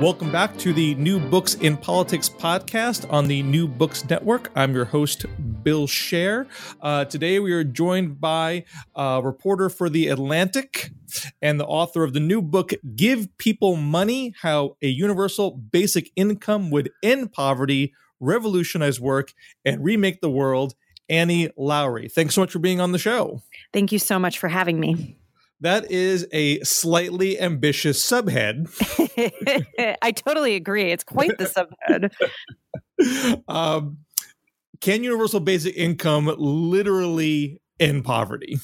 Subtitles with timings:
[0.00, 4.50] Welcome back to the New Books in Politics podcast on the New Books Network.
[4.54, 5.24] I'm your host,
[5.62, 6.46] Bill Scher.
[6.82, 10.90] Uh, today we are joined by a reporter for The Atlantic
[11.40, 16.70] and the author of the new book, Give People Money How a Universal Basic Income
[16.72, 19.32] Would End Poverty, Revolutionize Work,
[19.64, 20.74] and Remake the World,
[21.08, 22.12] Annie Lowrey.
[22.12, 23.40] Thanks so much for being on the show.
[23.72, 25.16] Thank you so much for having me.
[25.60, 28.68] That is a slightly ambitious subhead.
[30.02, 30.92] I totally agree.
[30.92, 32.10] It's quite the
[33.00, 33.42] subhead.
[33.48, 33.98] um,
[34.80, 38.58] can universal basic income literally end poverty?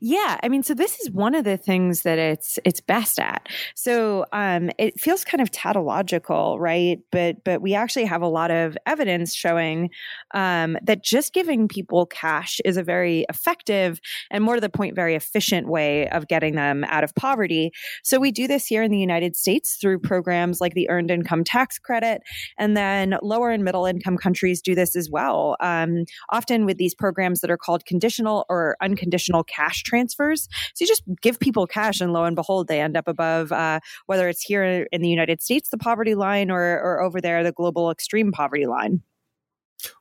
[0.00, 3.48] Yeah, I mean, so this is one of the things that it's it's best at.
[3.74, 7.00] So um, it feels kind of tautological, right?
[7.10, 9.90] But but we actually have a lot of evidence showing
[10.34, 14.00] um, that just giving people cash is a very effective
[14.30, 17.72] and more to the point, very efficient way of getting them out of poverty.
[18.02, 21.44] So we do this here in the United States through programs like the Earned Income
[21.44, 22.22] Tax Credit,
[22.58, 25.56] and then lower and middle income countries do this as well.
[25.60, 30.48] Um, often with these programs that are called conditional or unconditional cash transfers.
[30.74, 33.80] So you just give people cash, and lo and behold, they end up above, uh,
[34.06, 37.52] whether it's here in the United States, the poverty line, or, or over there, the
[37.52, 39.00] global extreme poverty line.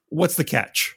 [0.09, 0.95] What's the catch?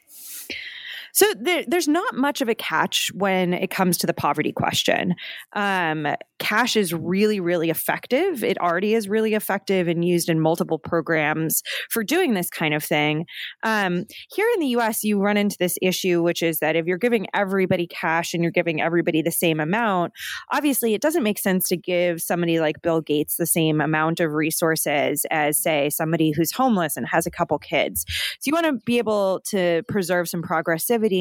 [1.13, 5.15] So there, there's not much of a catch when it comes to the poverty question.
[5.53, 6.07] Um,
[6.39, 8.43] cash is really, really effective.
[8.43, 12.83] It already is really effective and used in multiple programs for doing this kind of
[12.83, 13.25] thing.
[13.63, 16.97] Um, here in the US, you run into this issue, which is that if you're
[16.97, 20.13] giving everybody cash and you're giving everybody the same amount,
[20.51, 24.31] obviously it doesn't make sense to give somebody like Bill Gates the same amount of
[24.33, 28.05] resources as, say, somebody who's homeless and has a couple kids.
[28.39, 30.41] So you want to be able to preserve some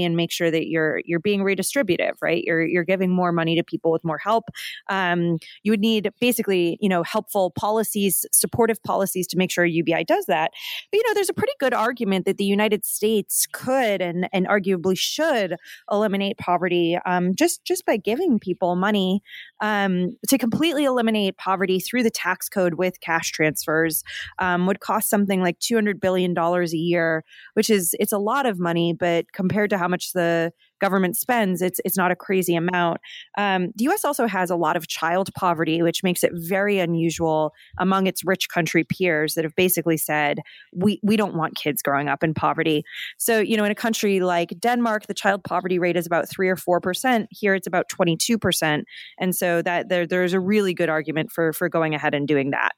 [0.04, 2.42] and make sure that you're you're being redistributive, right?
[2.44, 4.44] You're you're giving more money to people with more help.
[4.88, 10.04] Um, you would need basically, you know, helpful policies, supportive policies to make sure UBI
[10.04, 10.52] does that.
[10.90, 14.46] But, you know, there's a pretty good argument that the United States could and, and
[14.46, 15.56] arguably should
[15.90, 19.22] eliminate poverty um, just, just by giving people money
[19.60, 24.02] um, to completely eliminate poverty through the tax code with cash transfers
[24.38, 27.24] um, would cost something like $200 billion a year,
[27.54, 31.62] which is, it's a lot of money, but compared to how much the government spends,
[31.62, 33.00] it's it's not a crazy amount.
[33.36, 34.04] Um, the U.S.
[34.04, 38.48] also has a lot of child poverty, which makes it very unusual among its rich
[38.48, 40.40] country peers that have basically said
[40.74, 42.84] we we don't want kids growing up in poverty.
[43.18, 46.48] So you know, in a country like Denmark, the child poverty rate is about three
[46.48, 47.28] or four percent.
[47.30, 48.86] Here, it's about twenty two percent,
[49.18, 52.50] and so that there there's a really good argument for for going ahead and doing
[52.50, 52.72] that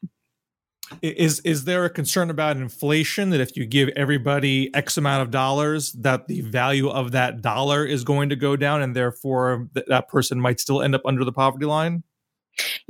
[1.03, 5.31] is is there a concern about inflation that if you give everybody x amount of
[5.31, 9.87] dollars that the value of that dollar is going to go down and therefore th-
[9.89, 12.03] that person might still end up under the poverty line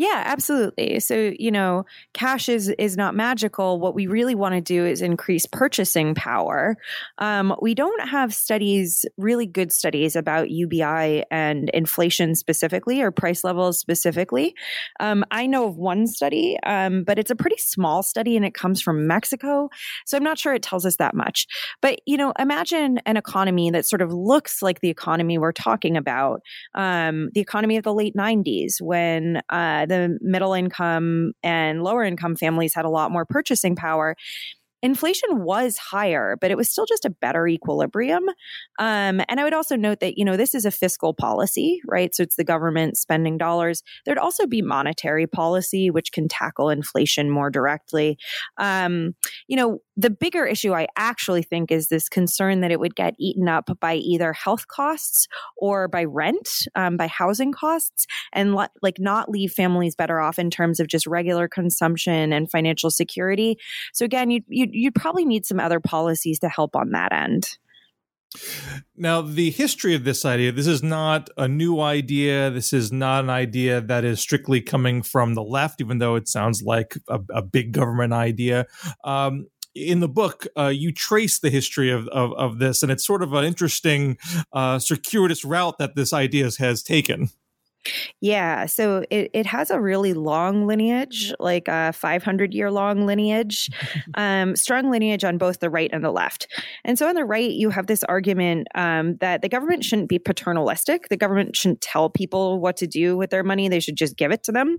[0.00, 0.99] yeah, absolutely.
[0.99, 1.84] So, you know,
[2.15, 3.78] cash is is not magical.
[3.78, 6.78] What we really want to do is increase purchasing power.
[7.19, 13.44] Um, we don't have studies, really good studies about UBI and inflation specifically or price
[13.44, 14.55] levels specifically.
[15.00, 18.55] Um, I know of one study, um, but it's a pretty small study and it
[18.55, 19.69] comes from Mexico.
[20.06, 21.47] So I'm not sure it tells us that much.
[21.83, 25.99] But, you know, imagine an economy that sort of looks like the economy we're talking
[25.99, 26.41] about,
[26.75, 32.37] um, the economy of the late 90s when uh, the middle income and lower income
[32.37, 34.17] families had a lot more purchasing power
[34.83, 38.25] inflation was higher, but it was still just a better equilibrium.
[38.79, 42.15] Um, and I would also note that, you know, this is a fiscal policy, right?
[42.15, 43.83] So it's the government spending dollars.
[44.05, 48.19] There'd also be monetary policy, which can tackle inflation more directly.
[48.59, 49.15] Um,
[49.49, 53.15] you know, the bigger issue I actually think is this concern that it would get
[53.19, 55.28] eaten up by either health costs
[55.59, 60.39] or by rent, um, by housing costs, and le- like not leave families better off
[60.39, 63.59] in terms of just regular consumption and financial security.
[63.93, 67.59] So again, you you you'd probably need some other policies to help on that end.
[68.97, 72.51] Now, the history of this idea, this is not a new idea.
[72.51, 76.28] This is not an idea that is strictly coming from the left, even though it
[76.28, 78.67] sounds like a, a big government idea.
[79.03, 83.07] Um, in the book, uh, you trace the history of, of, of, this, and it's
[83.07, 84.16] sort of an interesting,
[84.53, 87.31] uh, circuitous route that this idea has taken.
[88.21, 93.71] Yeah, so it, it has a really long lineage, like a 500 year long lineage,
[94.15, 96.47] um, strong lineage on both the right and the left.
[96.84, 100.18] And so on the right, you have this argument um, that the government shouldn't be
[100.18, 101.09] paternalistic.
[101.09, 104.30] The government shouldn't tell people what to do with their money, they should just give
[104.30, 104.78] it to them.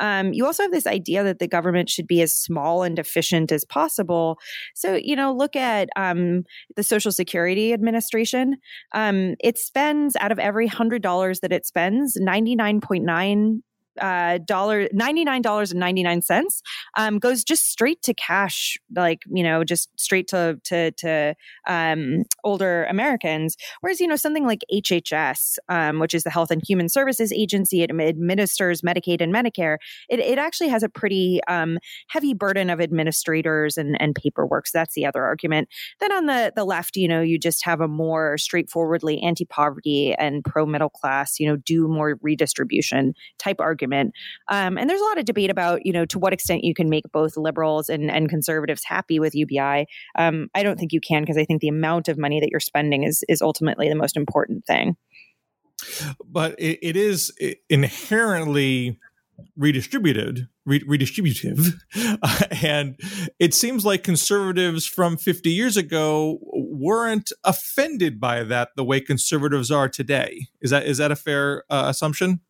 [0.00, 3.50] Um, you also have this idea that the government should be as small and efficient
[3.50, 4.38] as possible.
[4.74, 6.44] So, you know, look at um,
[6.76, 8.56] the Social Security Administration.
[8.92, 13.62] Um, it spends out of every $100 that it spends, 99.9
[14.00, 16.62] uh, dollar ninety nine dollars and ninety nine cents
[16.96, 21.34] um, goes just straight to cash, like you know, just straight to to to
[21.66, 23.56] um, older Americans.
[23.80, 27.82] Whereas you know something like HHS, um, which is the Health and Human Services Agency,
[27.82, 29.78] it administers Medicaid and Medicare.
[30.08, 31.78] It, it actually has a pretty um,
[32.08, 34.66] heavy burden of administrators and and paperwork.
[34.66, 35.68] So that's the other argument.
[36.00, 40.14] Then on the the left, you know, you just have a more straightforwardly anti poverty
[40.14, 44.14] and pro middle class, you know, do more redistribution type argument argument.
[44.50, 46.88] Um, and there's a lot of debate about, you know, to what extent you can
[46.88, 49.86] make both liberals and, and conservatives happy with UBI.
[50.18, 52.60] Um, I don't think you can because I think the amount of money that you're
[52.60, 54.96] spending is is ultimately the most important thing.
[56.24, 57.32] But it, it is
[57.68, 58.98] inherently
[59.56, 62.98] redistributed re- redistributive uh, and
[63.38, 69.70] it seems like conservatives from 50 years ago weren't offended by that the way conservatives
[69.70, 72.40] are today is that is that a fair uh, assumption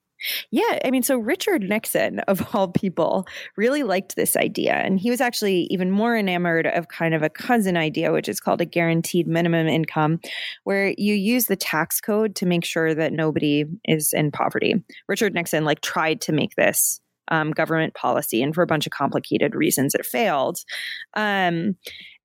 [0.50, 3.26] yeah, I mean, so Richard Nixon, of all people,
[3.56, 4.74] really liked this idea.
[4.74, 8.40] And he was actually even more enamored of kind of a cousin idea, which is
[8.40, 10.20] called a guaranteed minimum income,
[10.64, 14.82] where you use the tax code to make sure that nobody is in poverty.
[15.08, 18.92] Richard Nixon, like, tried to make this um, government policy, and for a bunch of
[18.92, 20.58] complicated reasons, it failed.
[21.14, 21.76] Um,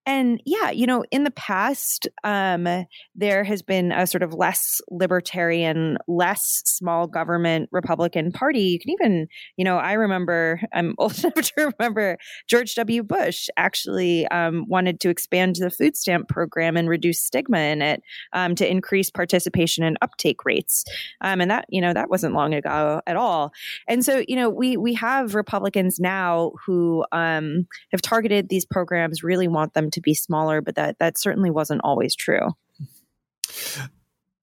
[0.05, 2.67] and yeah, you know, in the past, um,
[3.13, 8.61] there has been a sort of less libertarian, less small government Republican Party.
[8.61, 9.27] You can even,
[9.57, 12.17] you know, I remember, I'm old enough to remember
[12.47, 13.03] George W.
[13.03, 18.01] Bush actually um, wanted to expand the food stamp program and reduce stigma in it
[18.33, 20.83] um, to increase participation and uptake rates.
[21.21, 23.51] Um, and that, you know, that wasn't long ago at all.
[23.87, 29.23] And so, you know, we we have Republicans now who um, have targeted these programs,
[29.23, 32.49] really want them to be smaller, but that that certainly wasn't always true.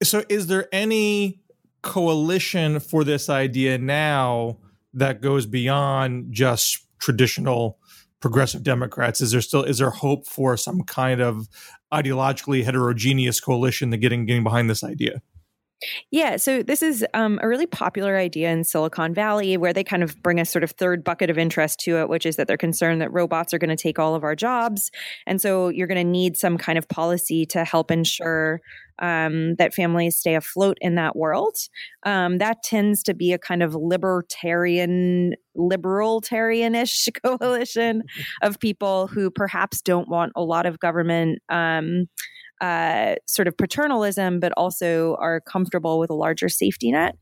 [0.02, 1.40] So, is there any
[1.82, 4.58] coalition for this idea now
[4.94, 7.78] that goes beyond just traditional
[8.20, 9.20] progressive Democrats?
[9.20, 11.48] Is there still is there hope for some kind of
[11.92, 15.22] ideologically heterogeneous coalition that getting getting behind this idea?
[16.10, 20.02] Yeah, so this is um, a really popular idea in Silicon Valley where they kind
[20.02, 22.56] of bring a sort of third bucket of interest to it, which is that they're
[22.56, 24.90] concerned that robots are going to take all of our jobs.
[25.26, 28.60] And so you're going to need some kind of policy to help ensure
[29.00, 31.56] um, that families stay afloat in that world.
[32.04, 38.02] Um, that tends to be a kind of libertarian, libertarianish coalition
[38.42, 41.38] of people who perhaps don't want a lot of government.
[42.60, 47.16] Uh, sort of paternalism, but also are comfortable with a larger safety net.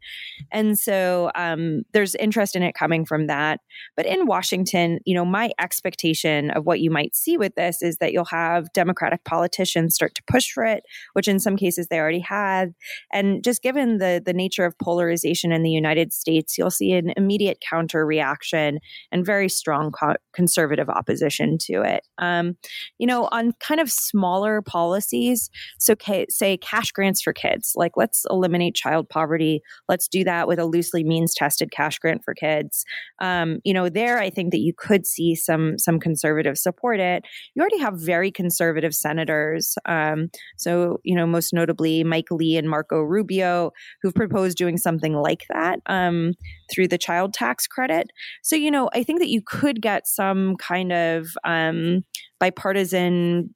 [0.50, 3.60] And so um, there's interest in it coming from that.
[3.96, 7.98] But in Washington, you know, my expectation of what you might see with this is
[7.98, 11.98] that you'll have Democratic politicians start to push for it, which in some cases they
[11.98, 12.72] already had.
[13.12, 17.12] And just given the the nature of polarization in the United States, you'll see an
[17.16, 18.78] immediate counter reaction
[19.12, 22.06] and very strong co- conservative opposition to it.
[22.18, 22.56] Um,
[22.99, 25.50] you know, on kind of smaller policies policies.
[25.78, 25.95] So,
[26.28, 29.62] say cash grants for kids, like let's eliminate child poverty.
[29.88, 32.85] Let's do that with a loosely means tested cash grant for kids.
[33.21, 37.25] Um, you know, there I think that you could see some some conservatives support it.
[37.54, 39.75] You already have very conservative senators.
[39.87, 45.14] Um, so, you know, most notably Mike Lee and Marco Rubio, who've proposed doing something
[45.14, 46.33] like that um,
[46.71, 48.11] through the child tax credit.
[48.42, 52.04] So, you know, I think that you could get some kind of um,
[52.38, 53.54] bipartisan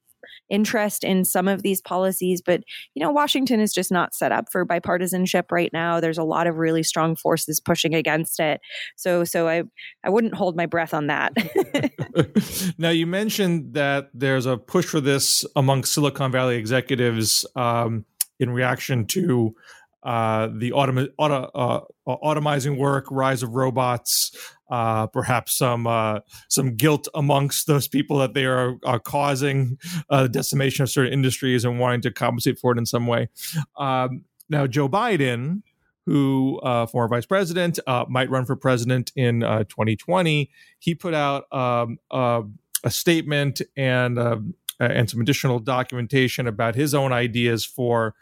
[0.49, 2.41] interest in some of these policies.
[2.41, 5.99] But, you know, Washington is just not set up for bipartisanship right now.
[5.99, 8.61] There's a lot of really strong forces pushing against it.
[8.95, 9.63] So, so I,
[10.03, 11.33] I wouldn't hold my breath on that.
[12.77, 18.05] now, you mentioned that there's a push for this among Silicon Valley executives um,
[18.39, 19.55] in reaction to
[20.03, 24.35] uh, the autom- auto, uh, automizing work, rise of robots,
[24.69, 29.77] uh, perhaps some uh, some guilt amongst those people that they are, are causing
[30.09, 33.29] uh, decimation of certain industries and wanting to compensate for it in some way.
[33.77, 35.61] Um, now, Joe Biden,
[36.05, 41.45] who uh, former vice president, uh, might run for president in 2020, he put out
[41.51, 44.17] um, a statement and
[44.79, 48.15] and some additional documentation about his own ideas for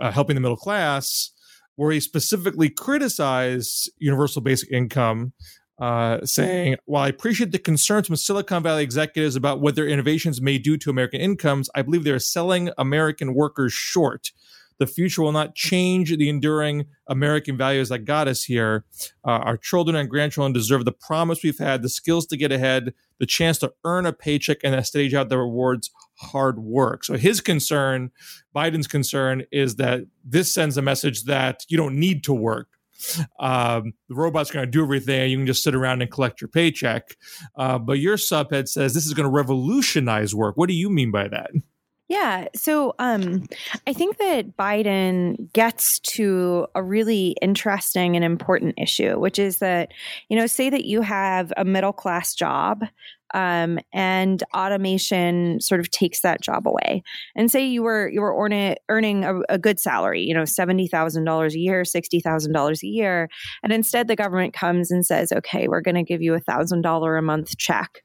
[0.00, 1.30] helping the middle class
[1.78, 5.32] where he specifically criticized universal basic income
[5.78, 10.40] uh, saying, While I appreciate the concerns from Silicon Valley executives about what their innovations
[10.40, 14.32] may do to American incomes, I believe they're selling American workers short.
[14.78, 18.84] The future will not change the enduring American values that got us here.
[19.24, 22.92] Uh, our children and grandchildren deserve the promise we've had, the skills to get ahead,
[23.18, 27.04] the chance to earn a paycheck, and a stage out the rewards hard work.
[27.04, 28.10] So his concern,
[28.54, 32.68] Biden's concern, is that this sends a message that you don't need to work
[33.38, 35.30] um, the robot's going to do everything.
[35.30, 37.16] You can just sit around and collect your paycheck.
[37.56, 40.56] Uh, but your subhead says this is going to revolutionize work.
[40.56, 41.50] What do you mean by that?
[42.08, 42.48] Yeah.
[42.54, 43.46] So um,
[43.86, 49.92] I think that Biden gets to a really interesting and important issue, which is that,
[50.30, 52.82] you know, say that you have a middle class job
[53.34, 57.02] um, and automation sort of takes that job away.
[57.36, 60.86] And say you were you were earning earning a, a good salary, you know, seventy
[60.86, 63.28] thousand dollars a year, sixty thousand dollars a year,
[63.62, 66.82] and instead the government comes and says, "Okay, we're going to give you a thousand
[66.82, 68.02] dollar a month check."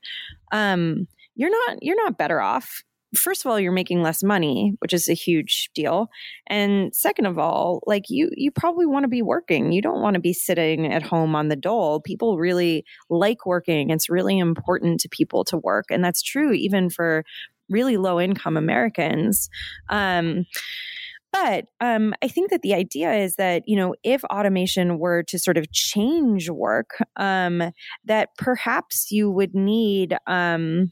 [0.52, 2.84] Um, you're not you're not better off
[3.16, 6.08] first of all you're making less money which is a huge deal.
[6.48, 9.72] And second of all like you you probably want to be working.
[9.72, 12.02] You don't want to be sitting at home on the dole.
[12.02, 13.90] People really like working.
[13.90, 15.86] It's really important to people to work.
[15.90, 17.24] And that's true even for
[17.70, 19.50] really low income americans.
[19.90, 20.46] Um,
[21.34, 25.40] but um, I think that the idea is that, you know, if automation were to
[25.40, 27.72] sort of change work, um,
[28.06, 30.92] that perhaps you would need, um,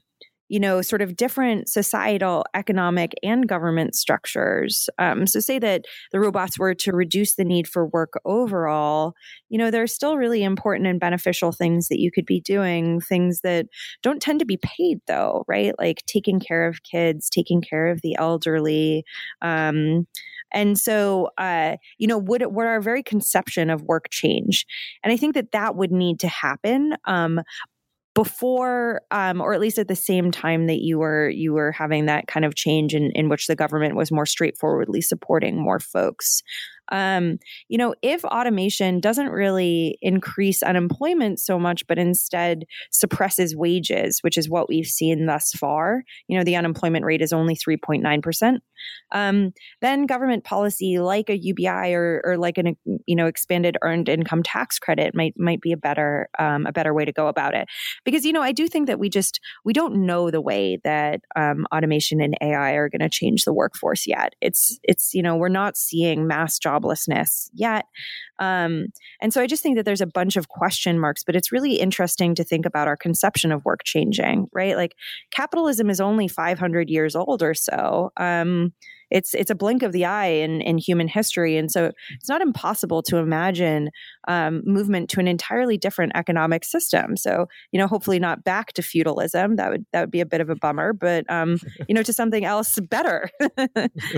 [0.52, 4.90] you know, sort of different societal, economic, and government structures.
[5.00, 9.14] Um, so, say that the robots were to reduce the need for work overall,
[9.48, 13.00] you know, there are still really important and beneficial things that you could be doing,
[13.00, 13.68] things that
[14.04, 15.74] don't tend to be paid, though, right?
[15.80, 19.06] Like taking care of kids, taking care of the elderly.
[19.42, 20.06] Um,
[20.54, 24.66] and so, uh, you know, would, would our very conception of work change?
[25.02, 26.96] And I think that that would need to happen.
[27.06, 27.40] Um,
[28.14, 32.06] before um, or at least at the same time that you were you were having
[32.08, 36.42] that kind of change in, in which the government was more straightforwardly supporting more folks
[36.92, 44.20] um, you know, if automation doesn't really increase unemployment so much, but instead suppresses wages,
[44.22, 48.58] which is what we've seen thus far, you know, the unemployment rate is only 3.9%,
[49.14, 54.10] um, then government policy like a UBI or, or like an, you know, expanded earned
[54.10, 57.56] income tax credit might, might be a better, um, a better way to go about
[57.56, 57.68] it.
[58.04, 61.22] Because, you know, I do think that we just, we don't know the way that
[61.36, 64.34] um, automation and AI are going to change the workforce yet.
[64.42, 67.86] It's, it's, you know, we're not seeing mass job joblessness yet.
[68.40, 68.88] Um,
[69.22, 71.76] and so I just think that there's a bunch of question marks, but it's really
[71.76, 74.76] interesting to think about our conception of work changing, right?
[74.76, 74.96] Like
[75.32, 78.12] capitalism is only 500 years old or so.
[78.18, 78.74] Um,
[79.12, 81.58] it's it's a blink of the eye in, in human history.
[81.58, 83.90] And so it's not impossible to imagine
[84.28, 87.18] um, movement to an entirely different economic system.
[87.18, 89.58] So, you know, hopefully not back to feudalism.
[89.58, 92.14] That would that would be a bit of a bummer, but um, you know, to
[92.14, 93.30] something else better.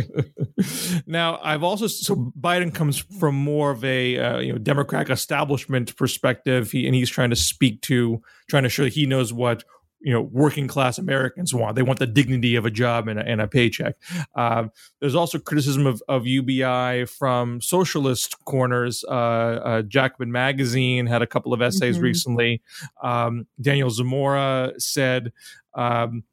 [1.08, 5.96] now, I've also so Biden comes from more of a uh, you know democratic establishment
[5.96, 9.64] perspective, he, and he's trying to speak to trying to show he knows what
[10.04, 11.76] you know working class Americans want.
[11.76, 13.96] They want the dignity of a job and a, and a paycheck.
[14.36, 14.66] Uh,
[15.00, 19.04] there's also criticism of, of UBI from socialist corners.
[19.08, 22.04] Uh, uh, Jacobin Magazine had a couple of essays mm-hmm.
[22.04, 22.62] recently.
[23.02, 25.32] Um, Daniel Zamora said.
[25.76, 26.24] Um,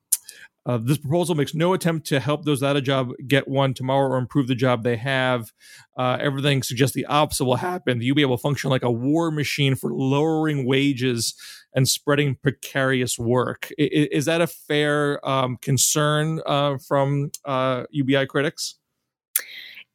[0.67, 4.09] uh, this proposal makes no attempt to help those without a job get one tomorrow
[4.09, 5.53] or improve the job they have.
[5.97, 7.99] Uh, everything suggests the opposite will happen.
[7.99, 11.35] The UBI will function like a war machine for lowering wages
[11.75, 13.71] and spreading precarious work.
[13.79, 18.77] Is, is that a fair um, concern uh, from UBI uh, critics?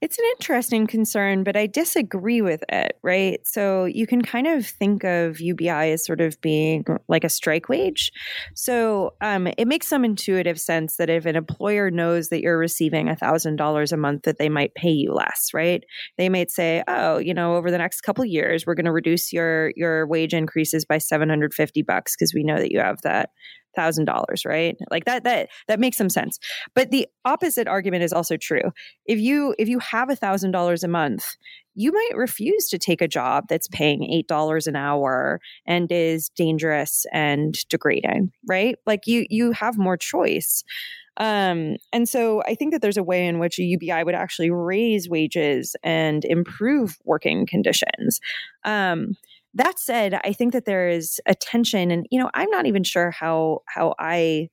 [0.02, 3.40] It's an interesting concern, but I disagree with it, right?
[3.48, 7.70] So you can kind of think of UBI as sort of being like a strike
[7.70, 8.12] wage.
[8.56, 13.08] So um, it makes some intuitive sense that if an employer knows that you're receiving
[13.08, 15.84] $1,000 a month, that they might pay you less, right?
[16.18, 19.32] They might say, oh, you know, over the next couple years, we're going to reduce
[19.32, 23.30] your, your wage increases by 750 bucks because we know that you have that
[23.76, 24.76] thousand dollars, right?
[24.92, 26.40] Like that that that makes some sense.
[26.74, 28.72] But the opposite argument is also true.
[29.06, 31.26] If you if you have a thousand dollars a month,
[31.76, 36.30] you might refuse to take a job that's paying eight dollars an hour and is
[36.30, 38.78] dangerous and degrading, right?
[38.86, 40.64] Like you you have more choice.
[41.18, 44.52] Um, and so I think that there's a way in which a UBI would actually
[44.52, 48.20] raise wages and improve working conditions.
[48.66, 49.16] Um,
[49.56, 52.84] that said, I think that there is a tension, and you know, I'm not even
[52.84, 54.50] sure how how I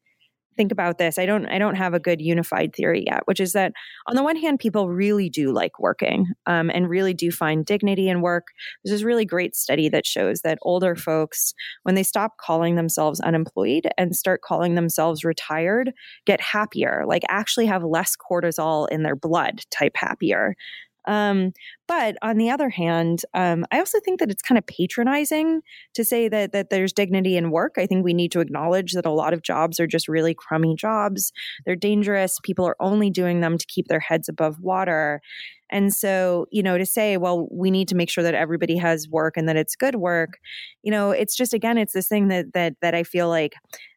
[0.56, 1.18] think about this.
[1.18, 3.72] I don't i don't have a good unified theory yet which is that
[4.06, 8.08] on the one hand people really do like working um, and really do find dignity
[8.08, 8.48] in work.
[8.84, 11.54] There's this really great study that shows that older folks
[11.84, 15.92] when they stop calling themselves unemployed and start calling themselves retired
[16.26, 20.54] get happier like actually have less cortisol in their blood type happier
[21.06, 21.52] um,
[21.88, 25.62] but on the other hand, um, I also think that it's kind of patronizing
[25.94, 27.74] to say that that there's dignity in work.
[27.76, 30.74] I think we need to acknowledge that a lot of jobs are just really crummy
[30.76, 31.32] jobs.
[31.66, 32.38] They're dangerous.
[32.42, 35.20] People are only doing them to keep their heads above water.
[35.72, 39.08] And so, you know, to say, well, we need to make sure that everybody has
[39.08, 40.38] work and that it's good work,
[40.82, 43.54] you know, it's just again, it's this thing that that that I feel like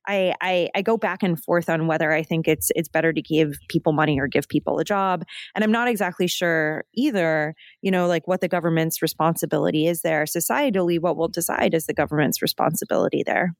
[0.07, 3.21] I, I, I go back and forth on whether I think it's it's better to
[3.21, 7.53] give people money or give people a job, and I'm not exactly sure either.
[7.81, 10.99] You know, like what the government's responsibility is there societally.
[10.99, 13.53] What will decide is the government's responsibility there.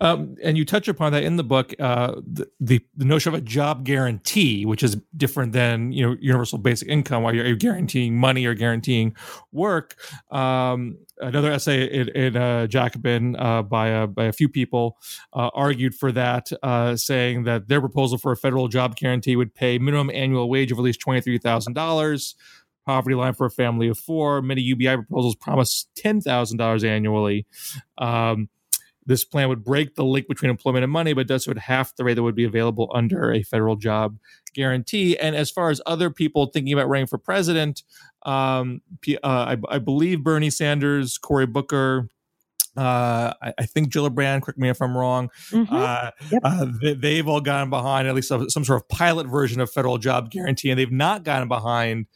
[0.00, 2.48] Um, and you touch upon that in the book, uh, the,
[2.96, 7.22] the, notion of a job guarantee, which is different than you know universal basic income,
[7.22, 9.14] while you're, you're guaranteeing money or guaranteeing
[9.52, 9.96] work.
[10.30, 14.96] Um, another essay in, in uh, Jacobin uh, by a, by a few people
[15.32, 19.54] uh, argued for that, uh, saying that their proposal for a federal job guarantee would
[19.54, 22.34] pay minimum annual wage of at least twenty three thousand dollars
[22.86, 24.42] poverty line for a family of four.
[24.42, 27.46] Many UBI proposals promise ten thousand dollars annually.
[27.98, 28.48] Um,
[29.10, 31.96] this plan would break the link between employment and money, but does so at half
[31.96, 34.16] the rate that would be available under a federal job
[34.54, 35.18] guarantee.
[35.18, 37.82] And as far as other people thinking about running for president,
[38.24, 42.08] um, uh, I, I, believe Bernie Sanders, Cory Booker,
[42.76, 45.74] uh, I, I, think Gillibrand, correct me if I'm wrong, mm-hmm.
[45.74, 46.42] uh, yep.
[46.44, 49.98] uh, they, have all gotten behind at least some sort of pilot version of federal
[49.98, 52.06] job guarantee, and they've not gotten behind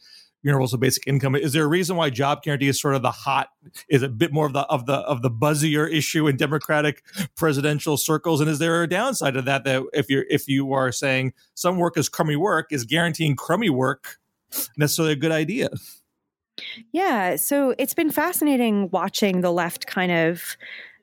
[0.45, 1.35] universal basic income.
[1.35, 3.49] Is there a reason why job guarantee is sort of the hot,
[3.89, 7.03] is a bit more of the of the of the buzzier issue in Democratic
[7.35, 8.39] presidential circles?
[8.39, 9.63] And is there a downside to that?
[9.65, 13.69] That if you're if you are saying some work is crummy work, is guaranteeing crummy
[13.69, 14.19] work
[14.77, 15.69] necessarily a good idea?
[16.93, 20.55] Yeah, so it's been fascinating watching the left kind of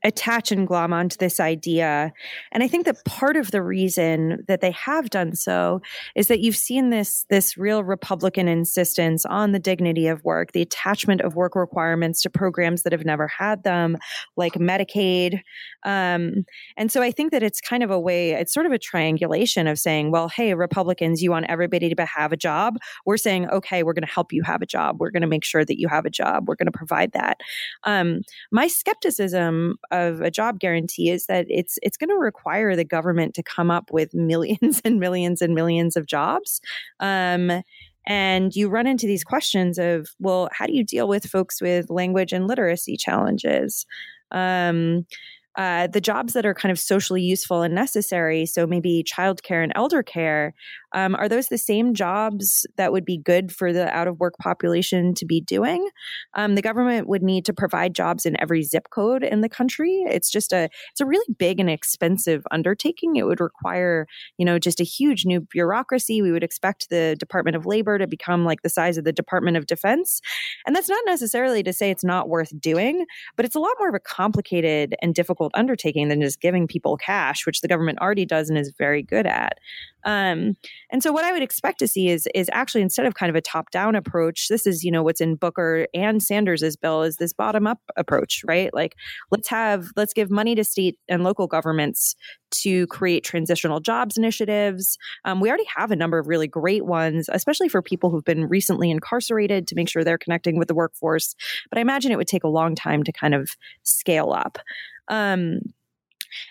[0.05, 2.13] attach and glom onto this idea.
[2.51, 5.81] And I think that part of the reason that they have done so
[6.17, 10.63] is that you've seen this, this real Republican insistence on the dignity of work, the
[10.63, 13.97] attachment of work requirements to programs that have never had them,
[14.37, 15.41] like Medicaid.
[15.85, 16.45] Um,
[16.77, 19.67] and so I think that it's kind of a way, it's sort of a triangulation
[19.67, 22.77] of saying, well, hey, Republicans, you want everybody to have a job.
[23.07, 24.97] We're saying, okay, we're going to help you have a job.
[24.99, 26.49] We're going to make sure that you have a job.
[26.49, 27.41] We're going to provide that.
[27.85, 32.85] Um, my skepticism of a job guarantee is that it's it's going to require the
[32.85, 36.61] government to come up with millions and millions and millions of jobs.
[36.99, 37.63] Um,
[38.05, 41.89] and you run into these questions of, well, how do you deal with folks with
[41.89, 43.87] language and literacy challenges?
[44.33, 45.07] Um,
[45.57, 49.73] uh, the jobs that are kind of socially useful and necessary, so maybe childcare and
[49.75, 50.55] elder care,
[50.95, 54.35] um, are those the same jobs that would be good for the out of work
[54.39, 55.89] population to be doing?
[56.35, 60.03] Um, the government would need to provide jobs in every zip code in the country.
[60.07, 63.17] It's just a it's a really big and expensive undertaking.
[63.17, 64.07] It would require
[64.39, 66.23] you know just a huge new bureaucracy.
[66.23, 69.57] We would expect the Department of Labor to become like the size of the Department
[69.57, 70.21] of Defense,
[70.67, 73.89] and that's not necessarily to say it's not worth doing, but it's a lot more
[73.89, 78.25] of a complicated and difficult undertaking than just giving people cash, which the government already
[78.25, 79.59] does and is very good at.
[80.05, 80.55] Um,
[80.91, 83.37] and so what I would expect to see is is actually instead of kind of
[83.37, 87.17] a top down approach, this is you know what's in Booker and Sanders's bill is
[87.17, 88.73] this bottom up approach, right?
[88.75, 88.97] Like
[89.31, 92.17] let's have let's give money to state and local governments
[92.53, 94.99] to create transitional jobs initiatives.
[95.25, 98.47] Um, we already have a number of really great ones, especially for people who've been
[98.47, 101.35] recently incarcerated to make sure they're connecting with the workforce.
[101.71, 103.51] But I imagine it would take a long time to kind of
[103.85, 104.59] scale up.
[105.09, 105.61] Um,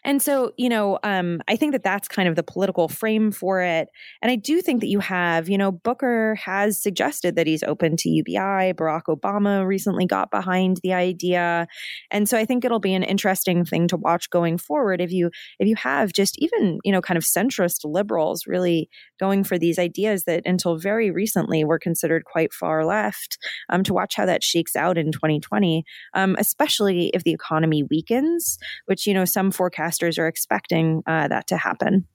[0.04, 3.62] and so, you know, um, I think that that's kind of the political frame for
[3.62, 3.90] it.
[4.22, 7.98] And I do think that you have, you know, Booker has suggested that he's open
[7.98, 8.74] to UBI.
[8.74, 11.68] Barack Obama recently got behind the idea.
[12.10, 15.30] And so I think it'll be an interesting thing to watch going forward if you
[15.60, 18.90] if you have just even, you know, kind of centrist liberals really
[19.22, 23.38] going for these ideas that until very recently were considered quite far left,
[23.70, 28.58] um, to watch how that shakes out in 2020, um, especially if the economy weakens,
[28.86, 32.08] which, you know, some forecasters are expecting uh, that to happen.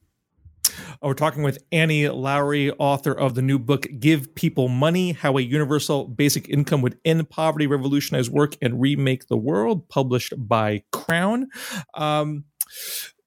[1.01, 5.41] We're talking with Annie Lowrey, author of the new book, Give People Money How a
[5.41, 11.47] Universal Basic Income Would End Poverty, Revolutionize Work, and Remake the World, published by Crown.
[11.95, 12.45] Um,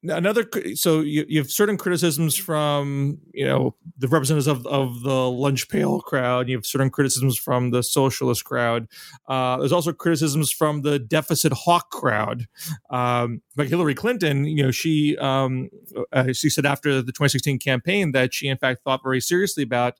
[0.03, 5.29] another so you, you have certain criticisms from you know the representatives of, of the
[5.29, 8.87] lunch pail crowd you have certain criticisms from the socialist crowd
[9.27, 12.47] uh, there's also criticisms from the deficit hawk crowd
[12.89, 15.69] um, like hillary clinton you know she um,
[16.13, 19.95] uh, she said after the 2016 campaign that she in fact thought very seriously about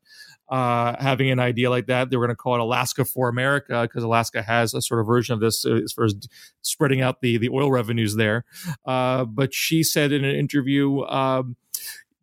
[0.50, 2.10] uh, having an idea like that.
[2.10, 5.08] They were going to call it Alaska for America because Alaska has a sort of
[5.08, 6.16] version of this as far as
[6.62, 8.46] spreading out the the oil revenues there.
[8.86, 11.02] Uh, but she said in an interview.
[11.04, 11.56] Um,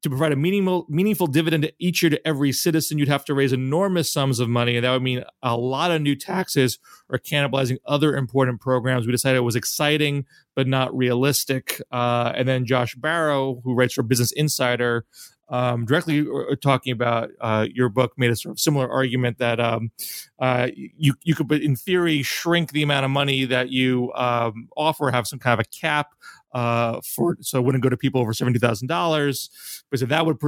[0.03, 3.53] to provide a meaningful meaningful dividend each year to every citizen, you'd have to raise
[3.53, 7.79] enormous sums of money, and that would mean a lot of new taxes or cannibalizing
[7.87, 9.05] other important programs.
[9.05, 11.83] We decided it was exciting but not realistic.
[11.91, 15.05] Uh, and then Josh Barro, who writes for Business Insider,
[15.49, 19.61] um, directly uh, talking about uh, your book made a sort of similar argument that
[19.61, 19.91] um,
[20.39, 25.11] uh, you you could, in theory, shrink the amount of money that you um, offer,
[25.11, 26.09] have some kind of a cap
[26.53, 29.51] uh, for so it wouldn't go to people over seventy thousand dollars.
[29.91, 30.39] But so that would,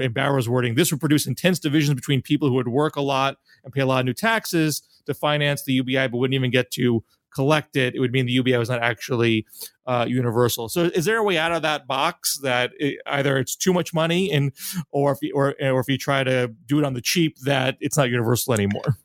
[0.00, 3.38] in Barro's wording, this would produce intense divisions between people who would work a lot
[3.64, 6.70] and pay a lot of new taxes to finance the UBI, but wouldn't even get
[6.72, 7.02] to
[7.34, 9.46] collect it, it would mean the UBI was not actually
[9.86, 10.68] uh, universal.
[10.68, 13.92] So, is there a way out of that box that it, either it's too much
[13.92, 14.52] money, and
[14.90, 17.76] or if you, or or if you try to do it on the cheap, that
[17.80, 18.98] it's not universal anymore?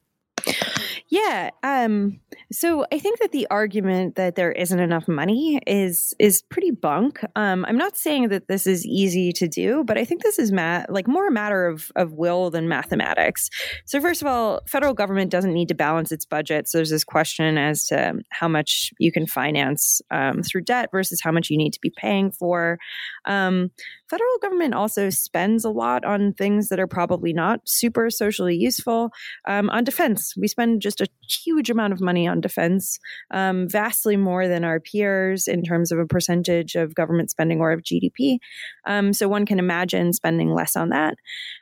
[1.10, 1.50] Yeah.
[1.64, 2.20] Um,
[2.52, 7.20] so I think that the argument that there isn't enough money is is pretty bunk.
[7.36, 10.52] Um, I'm not saying that this is easy to do, but I think this is
[10.52, 13.50] like more a matter of of will than mathematics.
[13.86, 16.68] So first of all, federal government doesn't need to balance its budget.
[16.68, 21.22] So there's this question as to how much you can finance um, through debt versus
[21.24, 22.78] how much you need to be paying for.
[23.26, 23.72] Um,
[24.10, 29.10] federal government also spends a lot on things that are probably not super socially useful.
[29.48, 33.00] Um, on defense, we spend just a huge amount of money on defense,
[33.32, 37.72] um, vastly more than our peers in terms of a percentage of government spending or
[37.72, 38.38] of GDP.
[38.86, 41.16] Um, so one can imagine spending less on that.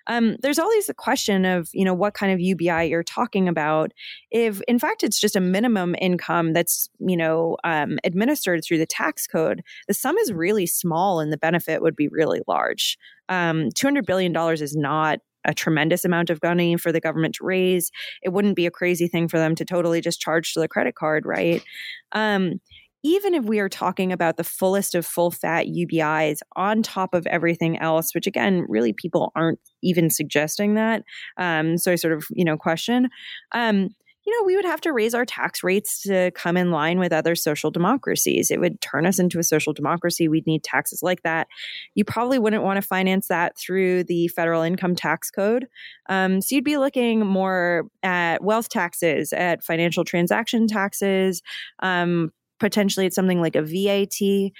[0.07, 3.91] Um, there's always the question of, you know, what kind of UBI you're talking about.
[4.31, 8.85] If in fact it's just a minimum income that's, you know, um, administered through the
[8.85, 12.97] tax code, the sum is really small and the benefit would be really large.
[13.29, 17.91] Um, $200 billion is not a tremendous amount of money for the government to raise.
[18.21, 20.95] It wouldn't be a crazy thing for them to totally just charge to the credit
[20.95, 21.63] card, right?
[22.11, 22.59] Um,
[23.03, 27.25] even if we are talking about the fullest of full fat UBIs on top of
[27.27, 31.03] everything else, which again, really people aren't even suggesting that.
[31.37, 33.09] Um, so I sort of, you know, question.
[33.53, 33.89] Um,
[34.27, 37.13] you know, we would have to raise our tax rates to come in line with
[37.13, 38.51] other social democracies.
[38.51, 40.27] It would turn us into a social democracy.
[40.27, 41.47] We'd need taxes like that.
[41.95, 45.67] You probably wouldn't want to finance that through the federal income tax code.
[46.09, 51.41] Um, so you'd be looking more at wealth taxes, at financial transaction taxes.
[51.79, 54.51] Um, potentially, it's something like a VAT.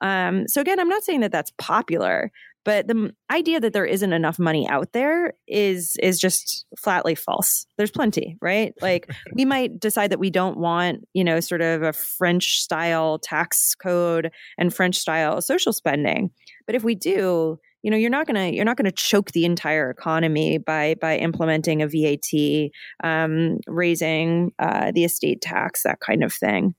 [0.00, 2.30] Um, so again, I'm not saying that that's popular,
[2.66, 7.64] but the idea that there isn't enough money out there is is just flatly false.
[7.78, 8.74] There's plenty, right?
[8.86, 13.18] Like we might decide that we don't want, you know, sort of a French style
[13.18, 16.30] tax code and French style social spending.
[16.66, 19.90] But if we do, you know, you're not gonna you're not gonna choke the entire
[19.90, 22.70] economy by by implementing a VAT,
[23.04, 26.74] um, raising uh, the estate tax, that kind of thing.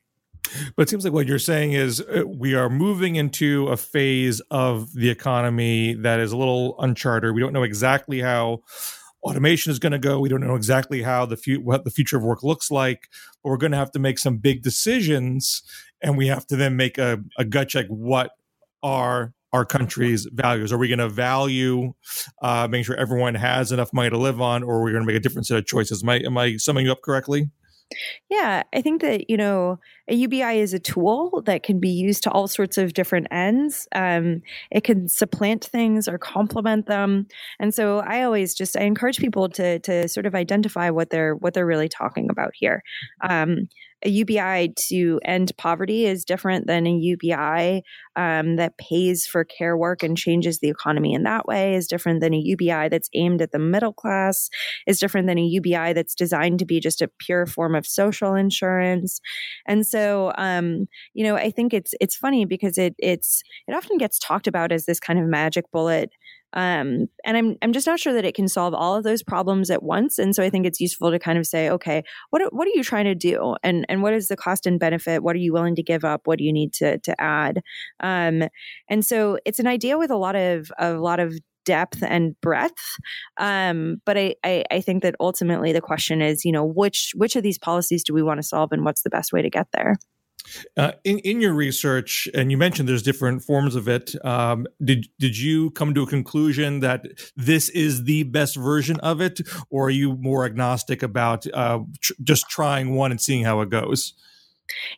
[0.75, 4.39] But it seems like what you're saying is uh, we are moving into a phase
[4.51, 7.33] of the economy that is a little uncharted.
[7.33, 8.63] We don't know exactly how
[9.23, 10.19] automation is going to go.
[10.19, 13.10] We don't know exactly how the fu- what the future of work looks like,
[13.43, 15.63] but we're going to have to make some big decisions,
[16.01, 17.88] and we have to then make a, a gut check.
[17.88, 18.31] What
[18.83, 20.71] are our country's values?
[20.71, 21.93] Are we going to value
[22.41, 25.07] uh, making sure everyone has enough money to live on, or are we going to
[25.07, 26.03] make a different set of choices?
[26.03, 27.49] Am I am I summing you up correctly?
[28.30, 32.23] Yeah, I think that, you know, a UBI is a tool that can be used
[32.23, 33.88] to all sorts of different ends.
[33.93, 37.28] Um, it can supplant things or complement them.
[37.60, 41.36] And so I always just I encourage people to to sort of identify what they're
[41.36, 42.84] what they're really talking about here.
[43.28, 43.69] Um,
[44.05, 47.83] a UBI to end poverty is different than a UBI
[48.15, 52.21] um, that pays for care work and changes the economy in that way, is different
[52.21, 54.49] than a UBI that's aimed at the middle class,
[54.86, 58.36] is different than a UBI that's designed to be just a pure form of social
[58.36, 59.19] insurance.
[59.65, 63.97] And so, um, you know, I think it's it's funny because it it's it often
[63.97, 66.12] gets talked about as this kind of magic bullet
[66.58, 69.70] um, and I'm I'm just not sure that it can solve all of those problems
[69.70, 70.17] at once.
[70.17, 72.84] And so I think it's useful to kind of say, okay, what what are you
[72.84, 75.22] trying to do, and and what is the cost and benefit?
[75.22, 76.22] What are you willing to give up?
[76.26, 77.62] What do you need to to add?
[78.00, 78.43] Um,
[78.89, 82.74] and so it's an idea with a lot of a lot of depth and breadth.
[83.38, 87.36] Um, but I, I, I think that ultimately the question is, you know, which which
[87.36, 89.67] of these policies do we want to solve, and what's the best way to get
[89.74, 89.96] there?
[90.75, 94.13] Uh, in in your research, and you mentioned there's different forms of it.
[94.25, 97.05] Um, did did you come to a conclusion that
[97.36, 102.13] this is the best version of it, or are you more agnostic about uh, tr-
[102.23, 104.13] just trying one and seeing how it goes?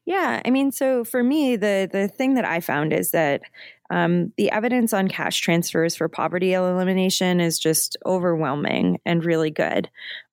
[0.05, 3.41] Yeah, I mean, so for me, the the thing that I found is that
[3.89, 9.89] um, the evidence on cash transfers for poverty elimination is just overwhelming and really good.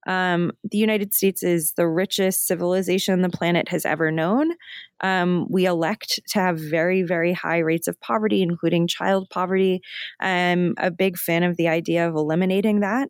[0.07, 4.51] Um, the United States is the richest civilization the planet has ever known.
[5.01, 9.81] Um, we elect to have very, very high rates of poverty, including child poverty.
[10.19, 13.09] I'm a big fan of the idea of eliminating that.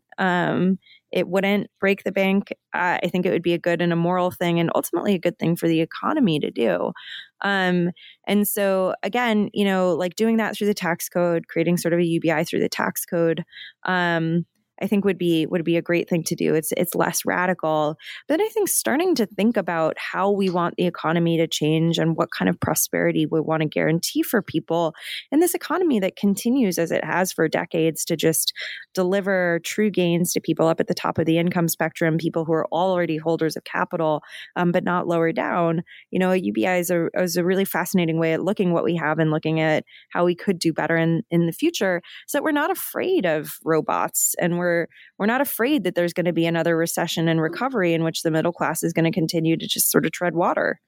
[1.12, 2.52] It wouldn't break the bank.
[2.74, 5.18] Uh, I think it would be a good and a moral thing, and ultimately a
[5.18, 6.92] good thing for the economy to do.
[7.42, 7.90] Um,
[8.26, 12.00] and so, again, you know, like doing that through the tax code, creating sort of
[12.00, 13.44] a UBI through the tax code.
[13.84, 14.44] Um,
[14.80, 16.54] I think would be would be a great thing to do.
[16.54, 17.96] It's it's less radical,
[18.28, 22.16] but I think starting to think about how we want the economy to change and
[22.16, 24.94] what kind of prosperity we want to guarantee for people
[25.32, 28.52] in this economy that continues as it has for decades to just
[28.94, 32.52] deliver true gains to people up at the top of the income spectrum, people who
[32.52, 34.22] are already holders of capital,
[34.56, 35.82] um, but not lower down.
[36.10, 39.18] You know, UBI is a is a really fascinating way at looking what we have
[39.18, 42.52] and looking at how we could do better in in the future, so that we're
[42.52, 44.86] not afraid of robots and we're we're
[45.18, 48.30] we're not afraid that there's going to be another recession and recovery in which the
[48.30, 50.80] middle class is going to continue to just sort of tread water.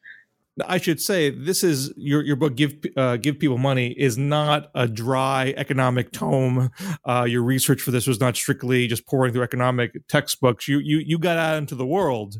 [0.66, 2.54] I should say this is your your book.
[2.56, 6.70] Give uh, give people money is not a dry economic tome.
[7.08, 10.68] Uh, your research for this was not strictly just pouring through economic textbooks.
[10.68, 12.36] You you you got out into the world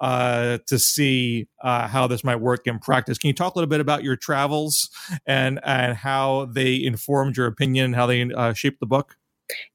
[0.00, 3.18] uh, to see uh, how this might work in practice.
[3.18, 4.90] Can you talk a little bit about your travels
[5.26, 9.16] and and how they informed your opinion, how they uh, shaped the book?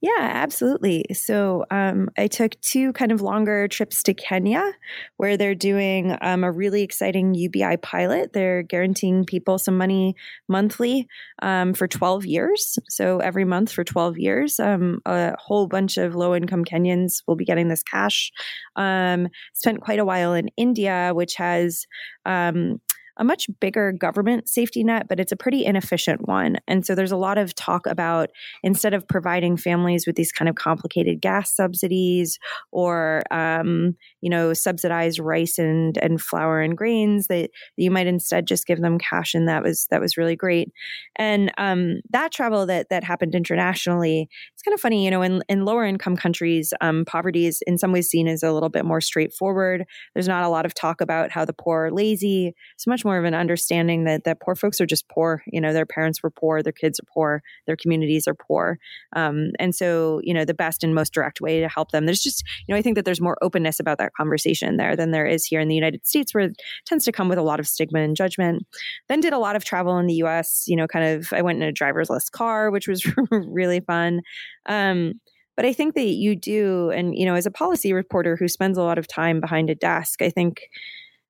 [0.02, 1.06] Yeah, absolutely.
[1.14, 4.74] So um, I took two kind of longer trips to Kenya
[5.18, 8.34] where they're doing um, a really exciting UBI pilot.
[8.34, 10.16] They're guaranteeing people some money
[10.48, 11.08] monthly
[11.42, 12.78] um, for 12 years.
[12.90, 17.36] So every month for 12 years, um, a whole bunch of low income Kenyans will
[17.36, 18.32] be getting this cash.
[18.76, 21.86] Um, spent quite a while in India, which has
[22.26, 22.80] um,
[23.18, 26.58] a much bigger government safety net, but it's a pretty inefficient one.
[26.68, 28.30] And so there's a lot of talk about
[28.64, 32.40] instead of providing families with these kind of complicated gas subsidies
[32.72, 38.48] or, um, you know, subsidized rice and, and flour and grains, that you might instead
[38.48, 39.34] just give them cash.
[39.34, 40.72] And that was, that was really great.
[41.16, 44.30] And um, that travel that, that happened internationally,
[44.66, 47.92] kind of funny, you know, in, in lower income countries, um, poverty is in some
[47.92, 49.86] ways seen as a little bit more straightforward.
[50.16, 52.54] There's not a lot of talk about how the poor are lazy.
[52.74, 55.44] It's much more of an understanding that that poor folks are just poor.
[55.46, 58.80] You know, their parents were poor, their kids are poor, their communities are poor,
[59.16, 62.06] um, and so you know the best and most direct way to help them.
[62.06, 65.12] There's just you know I think that there's more openness about that conversation there than
[65.12, 67.60] there is here in the United States, where it tends to come with a lot
[67.60, 68.66] of stigma and judgment.
[69.10, 70.64] Then did a lot of travel in the U.S.
[70.68, 74.22] You know, kind of I went in a driverless car, which was really fun.
[74.66, 75.20] Um,
[75.56, 78.78] but I think that you do, and you know, as a policy reporter who spends
[78.78, 80.62] a lot of time behind a desk, I think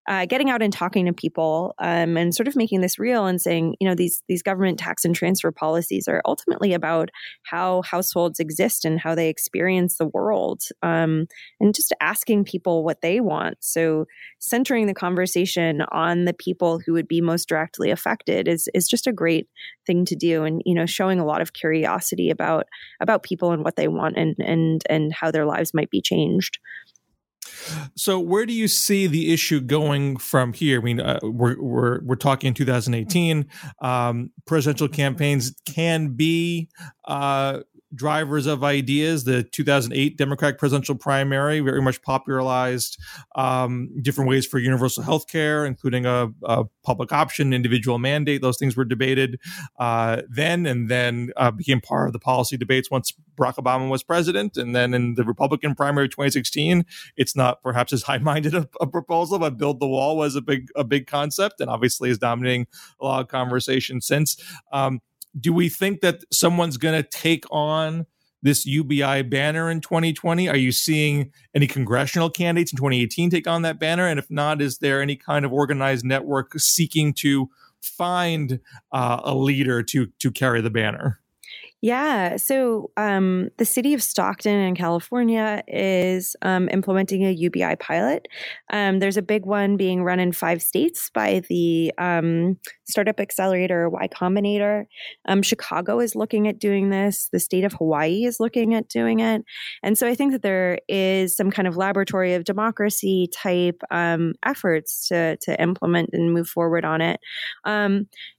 [0.07, 3.41] uh, getting out and talking to people um, and sort of making this real and
[3.41, 7.09] saying, you know, these these government tax and transfer policies are ultimately about
[7.43, 11.25] how households exist and how they experience the world, um,
[11.59, 13.57] and just asking people what they want.
[13.61, 14.05] So
[14.39, 19.07] centering the conversation on the people who would be most directly affected is is just
[19.07, 19.47] a great
[19.87, 22.65] thing to do, and you know, showing a lot of curiosity about
[23.01, 26.59] about people and what they want and and and how their lives might be changed.
[27.95, 30.79] So, where do you see the issue going from here?
[30.79, 33.47] I mean, uh, we're we're we're talking 2018.
[33.81, 36.69] Um, presidential campaigns can be
[37.05, 37.59] uh,
[37.95, 39.23] drivers of ideas.
[39.23, 42.97] The 2008 Democratic presidential primary very much popularized
[43.35, 48.41] um, different ways for universal health care, including a, a, public option, individual mandate.
[48.43, 49.39] Those things were debated
[49.79, 54.03] uh, then and then uh, became part of the policy debates once Barack Obama was
[54.03, 54.55] president.
[54.55, 56.85] And then in the Republican primary of 2016,
[57.17, 60.41] it's not perhaps as high minded a, a, proposal, but build the wall was a
[60.41, 62.67] big, a big concept and obviously is dominating
[62.99, 64.37] a lot of conversation since.
[64.71, 65.01] Um,
[65.39, 68.05] do we think that someone's going to take on
[68.41, 70.47] this UBI banner in 2020?
[70.47, 74.07] Are you seeing any congressional candidates in 2018 take on that banner?
[74.07, 77.49] And if not, is there any kind of organized network seeking to
[77.81, 78.59] find
[78.91, 81.19] uh, a leader to to carry the banner?
[81.81, 82.37] Yeah.
[82.37, 88.27] So um, the city of Stockton in California is um, implementing a UBI pilot.
[88.71, 93.89] Um, there's a big one being run in five states by the um, Startup Accelerator
[93.89, 94.85] Y Combinator.
[95.27, 97.29] Um, Chicago is looking at doing this.
[97.31, 99.43] The state of Hawaii is looking at doing it.
[99.83, 104.33] And so I think that there is some kind of laboratory of democracy type um,
[104.45, 107.19] efforts to, to implement and move forward on it.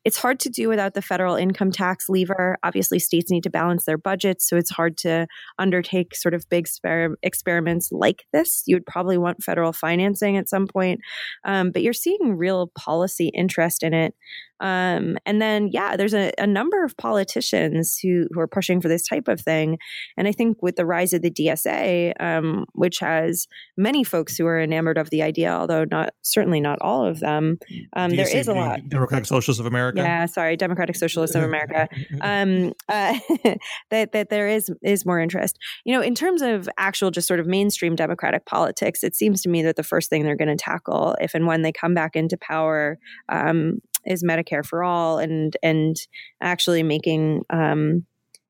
[0.05, 2.57] it's hard to do without the federal income tax lever.
[2.63, 5.27] Obviously, states need to balance their budgets, so it's hard to
[5.59, 8.63] undertake sort of big exper- experiments like this.
[8.67, 11.01] You would probably want federal financing at some point,
[11.45, 14.15] um, but you're seeing real policy interest in it.
[14.61, 18.89] Um, and then, yeah, there's a, a, number of politicians who, who are pushing for
[18.89, 19.79] this type of thing.
[20.17, 24.47] And I think with the rise of the DSA, um, which has many folks who
[24.47, 27.59] are enamored of the idea, although not certainly not all of them,
[27.95, 28.89] um, there is a lot.
[28.89, 30.01] Democratic Socialists of America.
[30.01, 31.89] Yeah, sorry, Democratic Socialists of America.
[32.21, 33.19] Um, uh,
[33.91, 35.59] that that there is is more interest.
[35.85, 39.49] You know, in terms of actual just sort of mainstream Democratic politics, it seems to
[39.49, 42.17] me that the first thing they're going to tackle, if and when they come back
[42.17, 45.97] into power, um, is Medicare for all and and
[46.41, 48.07] actually making um,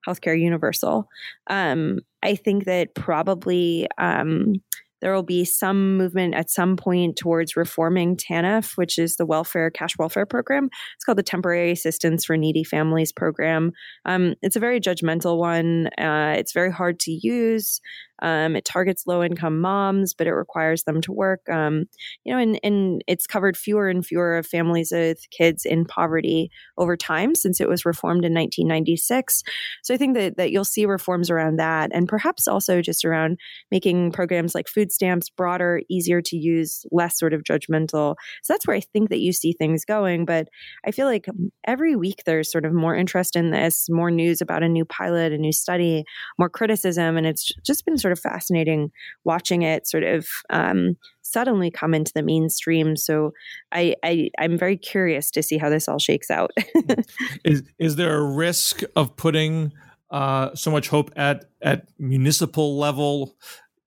[0.07, 1.09] healthcare universal.
[1.49, 4.55] Um, I think that probably um,
[5.03, 9.71] there will be some movement at some point towards reforming TANF, which is the welfare
[9.71, 10.69] cash welfare program.
[10.95, 13.73] It's called the Temporary Assistance for Needy Families program.
[14.05, 15.88] Um, it's a very judgmental one.
[15.99, 17.81] Uh, it's very hard to use.
[18.23, 21.49] Um, it targets low income moms, but it requires them to work.
[21.49, 21.85] Um,
[22.25, 26.51] you know, and, and it's covered fewer and fewer of families with kids in poverty
[26.79, 29.43] over time since it was reformed in 1996.
[29.83, 33.39] So I think that, that you'll see reforms around that and perhaps also just around
[33.71, 38.17] making programs like food stamps broader, easier to use, less sort of judgmental.
[38.43, 40.25] So that's where I think that you see things going.
[40.25, 40.49] But
[40.85, 41.27] I feel like
[41.67, 45.33] every week there's sort of more interest in this, more news about a new pilot,
[45.33, 46.05] a new study,
[46.39, 47.17] more criticism.
[47.17, 48.90] And it's just been sort of fascinating
[49.25, 52.97] watching it sort of um, suddenly come into the mainstream.
[52.97, 53.33] So
[53.73, 56.53] I, I am very curious to see how this all shakes out.
[57.45, 59.73] is is there a risk of putting
[60.11, 63.37] uh, so much hope at at municipal level?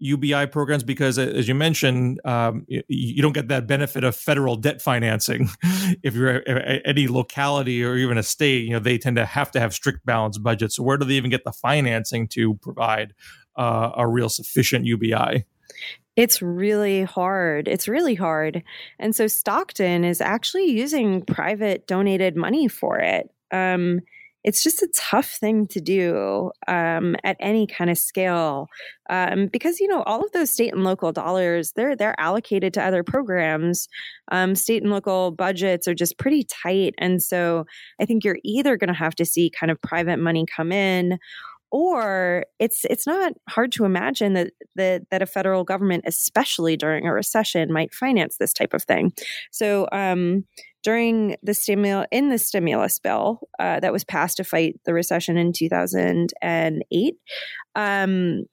[0.02, 4.56] UBI programs because, as you mentioned, um, you, you, don't get that benefit of federal
[4.56, 5.50] debt financing.
[6.04, 9.52] if you're at any locality or even a state, you know they tend to have
[9.52, 10.78] to have strict balanced budgets.
[10.78, 13.14] So where do they even get the financing to provide
[13.60, 15.46] uh, a real sufficient UBI?
[16.16, 17.68] It's really hard.
[17.68, 18.64] It's really hard.
[18.98, 23.30] And so Stockton is actually using private donated money for it.
[23.52, 24.02] Um,
[24.44, 28.70] it's just a tough thing to do um, at any kind of scale
[29.10, 32.84] um, because you know all of those state and local dollars they're they're allocated to
[32.84, 33.88] other programs
[34.32, 37.66] um, state and local budgets are just pretty tight and so
[38.00, 41.18] i think you're either going to have to see kind of private money come in
[41.72, 47.06] or it's it's not hard to imagine that that that a federal government, especially during
[47.06, 49.12] a recession, might finance this type of thing.
[49.52, 50.46] So um,
[50.84, 55.38] during the stimulus in the stimulus bill uh, that was passed to fight the recession
[55.38, 57.16] in 2008
[57.76, 58.44] um,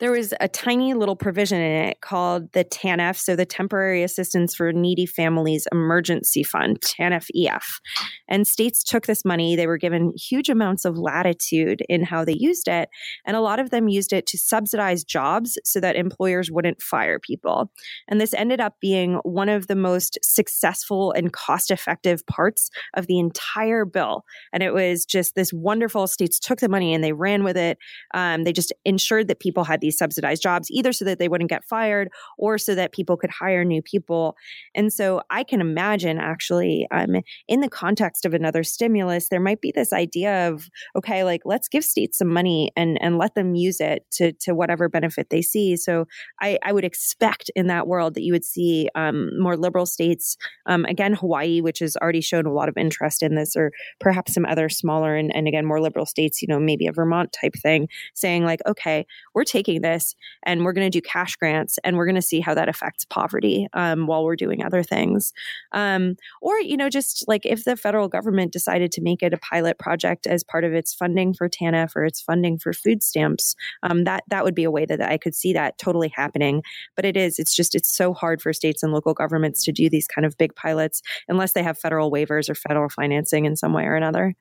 [0.00, 4.54] there was a tiny little provision in it called the TANF, so the Temporary Assistance
[4.54, 7.80] for Needy Families Emergency Fund, TANF EF.
[8.28, 12.36] And states took this money, they were given huge amounts of latitude in how they
[12.38, 12.88] used it.
[13.26, 17.18] And a lot of them used it to subsidize jobs so that employers wouldn't fire
[17.18, 17.70] people.
[18.08, 23.06] And this ended up being one of the most successful and cost effective parts of
[23.06, 24.24] the entire bill.
[24.52, 27.78] And it was just this wonderful states took the money and they ran with it.
[28.14, 31.28] Um, they just ensured that people people had these subsidized jobs, either so that they
[31.28, 34.34] wouldn't get fired or so that people could hire new people.
[34.74, 37.16] And so I can imagine actually, um,
[37.48, 41.68] in the context of another stimulus, there might be this idea of, okay, like let's
[41.68, 45.42] give states some money and, and let them use it to, to whatever benefit they
[45.42, 45.76] see.
[45.76, 46.06] So
[46.40, 50.36] I, I would expect in that world that you would see um, more liberal states,
[50.66, 53.70] um, again, Hawaii, which has already shown a lot of interest in this, or
[54.00, 57.32] perhaps some other smaller and, and again, more liberal states, you know, maybe a Vermont
[57.32, 61.78] type thing, saying like, okay, we're taking this and we're going to do cash grants
[61.84, 65.32] and we're going to see how that affects poverty um, while we're doing other things.
[65.72, 69.38] Um, or, you know, just like if the federal government decided to make it a
[69.38, 73.54] pilot project as part of its funding for TANF or its funding for food stamps,
[73.82, 76.62] um, that, that would be a way that I could see that totally happening.
[76.96, 79.90] But it is, it's just, it's so hard for states and local governments to do
[79.90, 83.74] these kind of big pilots unless they have federal waivers or federal financing in some
[83.74, 84.34] way or another.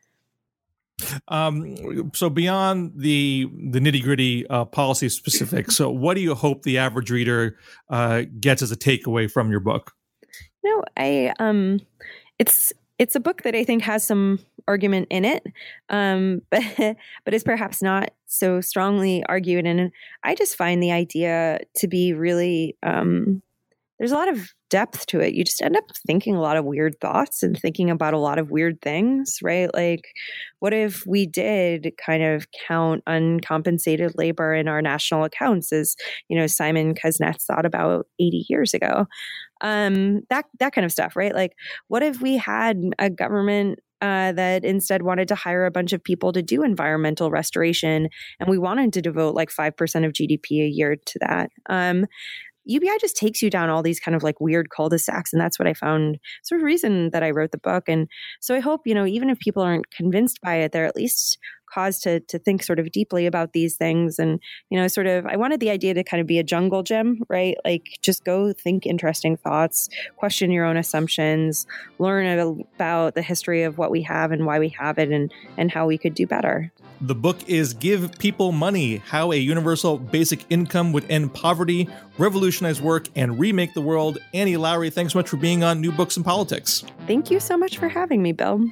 [1.28, 6.64] Um, so beyond the the nitty gritty uh, policy specifics, so what do you hope
[6.64, 7.58] the average reader
[7.90, 9.94] uh, gets as a takeaway from your book?
[10.64, 11.80] No, I um,
[12.40, 15.44] it's it's a book that I think has some argument in it,
[15.90, 16.64] um, but
[17.26, 19.66] but is perhaps not so strongly argued.
[19.66, 19.92] And
[20.24, 23.42] I just find the idea to be really um,
[23.98, 25.36] there's a lot of depth to it.
[25.36, 28.40] You just end up thinking a lot of weird thoughts and thinking about a lot
[28.40, 29.72] of weird things, right?
[29.76, 30.06] Like,
[30.60, 35.96] what if we did kind of count uncompensated labor in our national accounts, as
[36.30, 39.06] you know Simon Kuznets thought about 80 years ago?
[39.62, 41.36] Um, that that kind of stuff, right?
[41.36, 41.54] Like,
[41.88, 46.04] what if we had a government uh, that instead wanted to hire a bunch of
[46.04, 48.10] people to do environmental restoration,
[48.40, 51.52] and we wanted to devote like five percent of GDP a year to that.
[51.70, 52.06] Um,
[52.66, 55.34] UBI just takes you down all these kind of like weird cul-de-sacs.
[55.34, 57.86] And that's what I found sort of reason that I wrote the book.
[57.88, 58.08] And
[58.40, 61.38] so I hope, you know, even if people aren't convinced by it, they're at least
[61.72, 65.26] cause to to think sort of deeply about these things and you know sort of
[65.26, 68.52] i wanted the idea to kind of be a jungle gym right like just go
[68.54, 71.66] think interesting thoughts question your own assumptions
[72.00, 72.26] learn
[72.76, 75.86] about the history of what we have and why we have it and and how
[75.86, 76.72] we could do better
[77.04, 82.80] the book is Give People Money How a Universal Basic Income Would End Poverty, Revolutionize
[82.80, 84.20] Work, and Remake the World.
[84.36, 86.84] Annie Lowrey thanks so much for being on New Books in Politics.
[87.08, 88.70] Thank you so much for having me, Bill.